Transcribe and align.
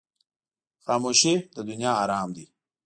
خاموشي، 0.85 1.33
د 1.55 1.57
دنیا 1.69 1.91
آرام 2.03 2.29
دی. 2.35 2.45